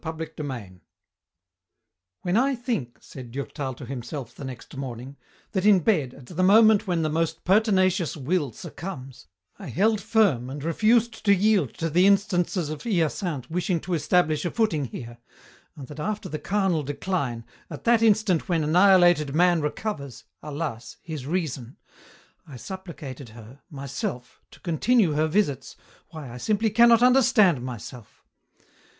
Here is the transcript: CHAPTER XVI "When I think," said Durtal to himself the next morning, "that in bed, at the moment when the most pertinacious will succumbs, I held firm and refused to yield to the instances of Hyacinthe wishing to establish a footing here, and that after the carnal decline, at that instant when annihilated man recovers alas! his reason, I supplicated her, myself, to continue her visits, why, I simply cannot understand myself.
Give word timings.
CHAPTER 0.03 0.25
XVI 0.25 0.79
"When 2.23 2.35
I 2.35 2.55
think," 2.55 2.97
said 2.99 3.29
Durtal 3.29 3.75
to 3.75 3.85
himself 3.85 4.33
the 4.33 4.43
next 4.43 4.75
morning, 4.75 5.15
"that 5.51 5.63
in 5.63 5.79
bed, 5.81 6.15
at 6.15 6.25
the 6.25 6.41
moment 6.41 6.87
when 6.87 7.03
the 7.03 7.07
most 7.09 7.43
pertinacious 7.43 8.17
will 8.17 8.51
succumbs, 8.51 9.27
I 9.59 9.67
held 9.67 10.01
firm 10.01 10.49
and 10.49 10.63
refused 10.63 11.23
to 11.25 11.35
yield 11.35 11.75
to 11.75 11.87
the 11.87 12.07
instances 12.07 12.71
of 12.71 12.81
Hyacinthe 12.81 13.51
wishing 13.51 13.79
to 13.81 13.93
establish 13.93 14.43
a 14.43 14.49
footing 14.49 14.85
here, 14.85 15.19
and 15.75 15.85
that 15.87 15.99
after 15.99 16.27
the 16.27 16.39
carnal 16.39 16.81
decline, 16.81 17.45
at 17.69 17.83
that 17.83 18.01
instant 18.01 18.49
when 18.49 18.63
annihilated 18.63 19.35
man 19.35 19.61
recovers 19.61 20.23
alas! 20.41 20.97
his 21.03 21.27
reason, 21.27 21.77
I 22.47 22.55
supplicated 22.55 23.29
her, 23.29 23.61
myself, 23.69 24.41
to 24.49 24.59
continue 24.61 25.11
her 25.11 25.27
visits, 25.27 25.75
why, 26.09 26.31
I 26.31 26.37
simply 26.37 26.71
cannot 26.71 27.03
understand 27.03 27.61
myself. 27.63 28.25